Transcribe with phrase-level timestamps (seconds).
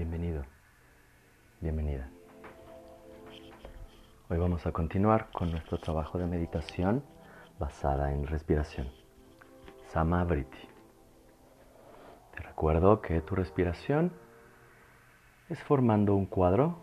[0.00, 0.44] Bienvenido,
[1.60, 2.08] bienvenida.
[4.30, 7.04] Hoy vamos a continuar con nuestro trabajo de meditación
[7.58, 8.88] basada en respiración.
[9.88, 10.56] Samavriti.
[12.34, 14.10] Te recuerdo que tu respiración
[15.50, 16.78] es formando un cuadro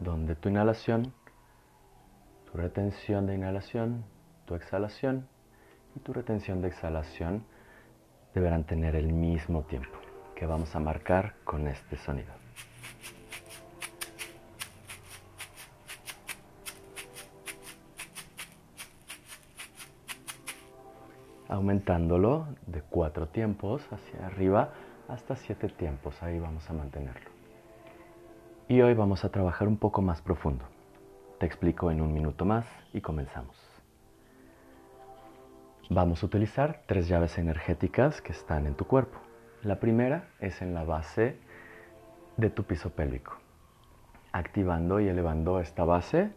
[0.00, 1.12] donde tu inhalación,
[2.50, 4.06] tu retención de inhalación,
[4.46, 5.28] tu exhalación
[5.94, 7.44] y tu retención de exhalación
[8.32, 10.07] deberán tener el mismo tiempo
[10.38, 12.32] que vamos a marcar con este sonido.
[21.48, 24.74] Aumentándolo de cuatro tiempos hacia arriba
[25.08, 27.30] hasta siete tiempos, ahí vamos a mantenerlo.
[28.68, 30.64] Y hoy vamos a trabajar un poco más profundo.
[31.40, 33.56] Te explico en un minuto más y comenzamos.
[35.90, 39.27] Vamos a utilizar tres llaves energéticas que están en tu cuerpo.
[39.64, 41.36] La primera es en la base
[42.36, 43.38] de tu piso pélvico.
[44.30, 46.30] Activando y elevando esta base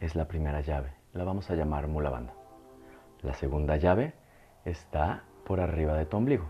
[0.00, 0.94] es la primera llave.
[1.12, 2.32] La vamos a llamar mula banda.
[3.20, 4.14] La segunda llave
[4.64, 6.46] está por arriba de tu ombligo.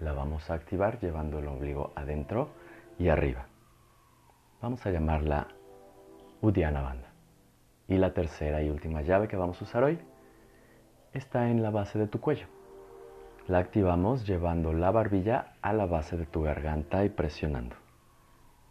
[0.00, 2.48] La vamos a activar llevando el ombligo adentro
[2.98, 3.46] y arriba.
[4.60, 5.46] Vamos a llamarla
[6.40, 7.12] Udiana Banda.
[7.86, 10.00] Y la tercera y última llave que vamos a usar hoy
[11.12, 12.53] está en la base de tu cuello.
[13.46, 17.76] La activamos llevando la barbilla a la base de tu garganta y presionando.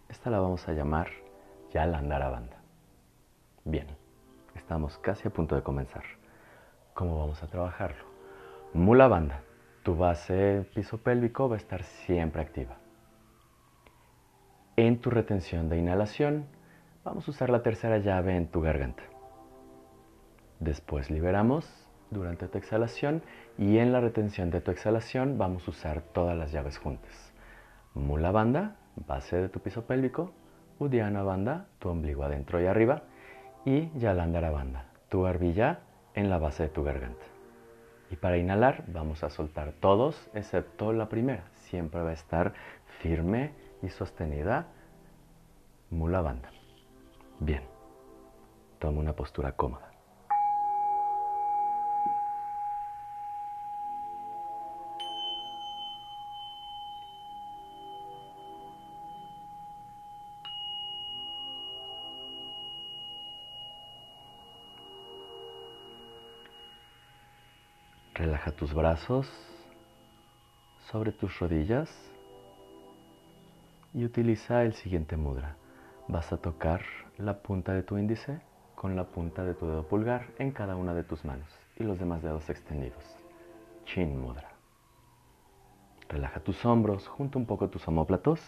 [0.09, 1.09] Esta la vamos a llamar
[1.71, 2.57] Yalandara Banda.
[3.65, 3.85] Bien,
[4.55, 6.03] estamos casi a punto de comenzar.
[6.95, 8.03] ¿Cómo vamos a trabajarlo?
[8.73, 9.41] Mula Banda.
[9.83, 12.77] Tu base piso pélvico va a estar siempre activa.
[14.75, 16.47] En tu retención de inhalación,
[17.03, 19.03] vamos a usar la tercera llave en tu garganta.
[20.59, 21.82] Después liberamos
[22.13, 23.21] durante tu exhalación
[23.57, 27.33] y en la retención de tu exhalación vamos a usar todas las llaves juntas.
[27.93, 30.31] Mula banda, base de tu piso pélvico,
[30.79, 33.03] Udiana banda, tu ombligo adentro y arriba,
[33.65, 35.79] y Yalandara banda, tu barbilla
[36.13, 37.25] en la base de tu garganta.
[38.11, 41.45] Y para inhalar vamos a soltar todos excepto la primera.
[41.53, 42.53] Siempre va a estar
[42.99, 44.67] firme y sostenida
[45.89, 46.51] mula banda.
[47.39, 47.63] Bien,
[48.79, 49.92] toma una postura cómoda.
[68.13, 69.27] Relaja tus brazos
[70.91, 71.89] sobre tus rodillas
[73.91, 75.55] y utiliza el siguiente mudra.
[76.07, 76.81] Vas a tocar
[77.17, 78.39] la punta de tu índice
[78.75, 81.97] con la punta de tu dedo pulgar en cada una de tus manos y los
[81.97, 83.03] demás dedos extendidos.
[83.85, 84.49] Chin mudra.
[86.07, 88.39] Relaja tus hombros, junta un poco tus omóplatos,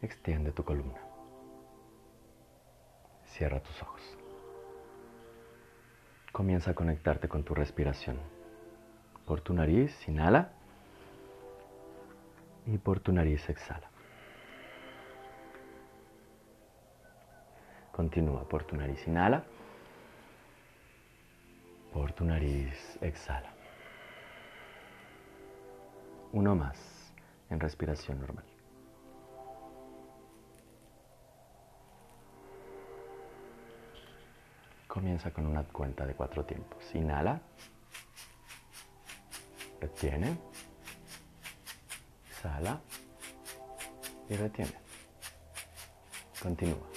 [0.00, 0.98] extiende tu columna.
[3.26, 4.02] Cierra tus ojos.
[6.32, 8.16] Comienza a conectarte con tu respiración.
[9.26, 10.50] Por tu nariz, inhala.
[12.66, 13.88] Y por tu nariz, exhala.
[17.92, 19.44] Continúa por tu nariz, inhala.
[21.92, 23.52] Por tu nariz, exhala.
[26.32, 27.12] Uno más
[27.50, 28.44] en respiración normal.
[34.88, 36.94] Comienza con una cuenta de cuatro tiempos.
[36.94, 37.40] Inhala.
[39.82, 40.38] Retiene.
[42.30, 42.80] Exhala.
[44.28, 44.78] Y retiene.
[46.40, 46.91] Continúa.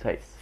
[0.00, 0.37] Só isso.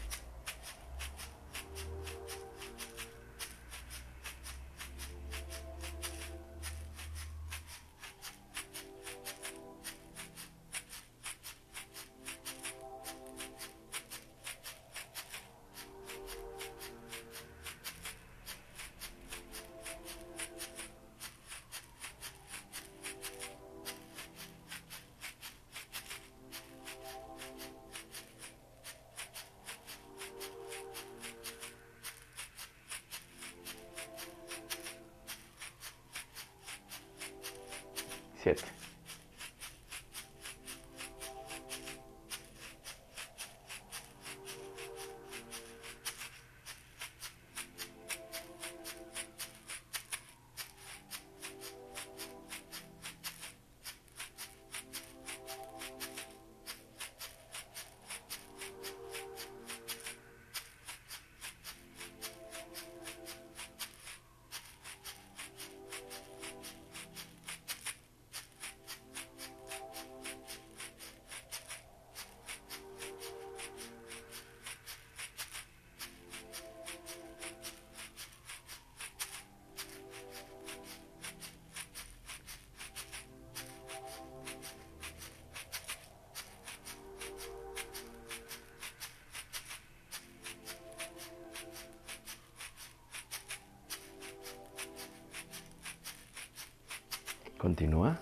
[97.66, 98.16] Continúa.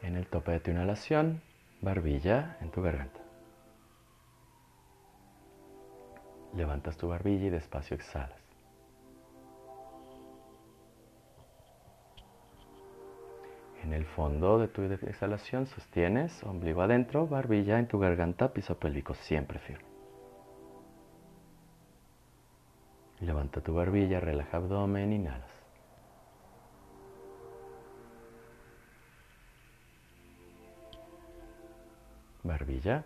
[0.00, 1.42] En el tope de tu inhalación,
[1.82, 3.20] barbilla en tu garganta.
[6.54, 8.40] Levantas tu barbilla y despacio exhalas.
[13.82, 19.12] En el fondo de tu exhalación sostienes ombligo adentro, barbilla en tu garganta, piso pélvico
[19.12, 19.95] siempre firme.
[23.20, 25.50] Levanta tu barbilla, relaja abdomen, inhalas.
[32.42, 33.04] Barbilla.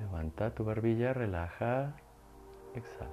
[0.00, 1.94] Levanta tu barbilla, relaja,
[2.74, 3.10] exhala.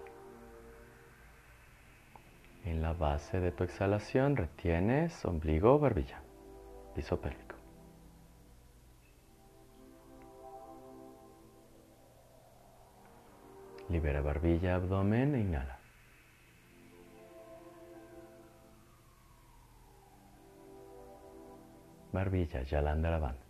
[2.63, 6.19] En la base de tu exhalación retienes ombligo, barbilla,
[6.95, 7.44] piso pélvico.
[13.89, 15.77] Libera barbilla, abdomen e inhala.
[22.11, 22.63] Barbilla,
[23.11, 23.45] la banda.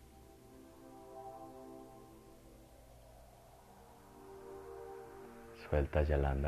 [5.70, 6.02] Suelta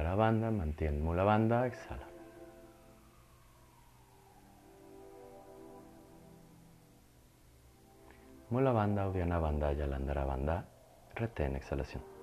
[0.03, 2.07] la banda, mantén mula banda, exhala.
[8.49, 10.65] Mula banda, udiana banda, yalandara banda,
[11.15, 12.16] retén exhalación.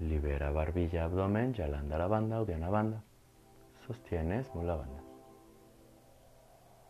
[0.00, 3.02] Libera barbilla, abdomen, yalanda la banda, udiana banda.
[3.86, 5.02] Sostienes mula banda.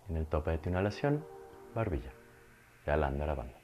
[0.08, 1.24] En el tope de tu inhalación,
[1.74, 2.12] barbilla,
[2.86, 3.58] yalanda la banda.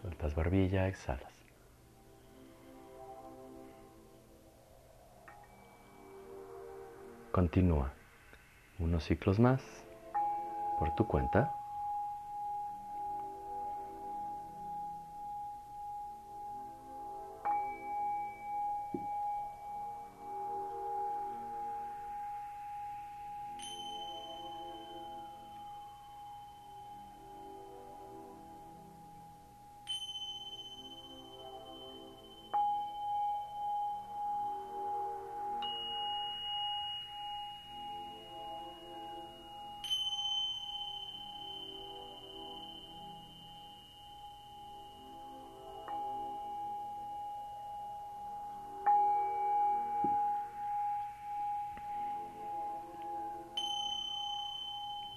[0.00, 1.32] Sueltas barbilla, exhalas.
[7.32, 7.92] Continúa
[8.78, 9.62] unos ciclos más
[10.78, 11.61] por tu cuenta.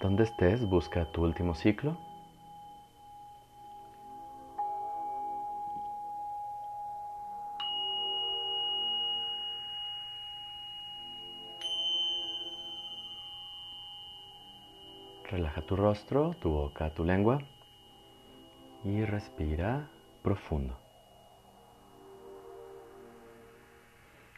[0.06, 1.96] Donde estés, busca tu último ciclo.
[15.24, 17.40] Relaja tu rostro, tu boca, tu lengua
[18.84, 19.90] y respira
[20.22, 20.78] profundo.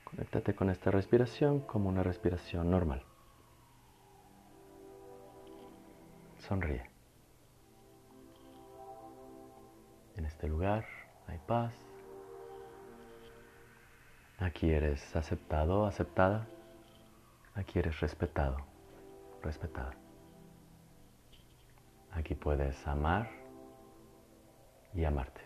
[0.04, 3.02] Conéctate con esta respiración como una respiración normal.
[6.48, 6.82] Sonríe.
[10.16, 10.86] En este lugar
[11.26, 11.74] hay paz.
[14.38, 16.46] Aquí eres aceptado, aceptada.
[17.54, 18.56] Aquí eres respetado,
[19.42, 19.92] respetada.
[22.12, 23.28] Aquí puedes amar
[24.94, 25.42] y amarte.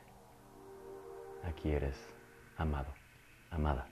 [1.42, 1.99] Aquí eres
[2.56, 2.94] amado,
[3.50, 3.88] amada.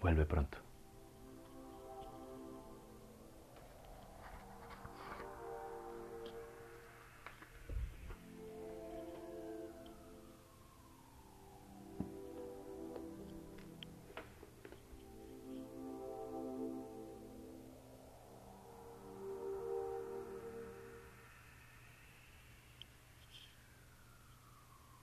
[0.00, 0.64] Vuelve pronto.